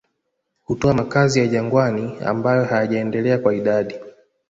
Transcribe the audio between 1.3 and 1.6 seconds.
ya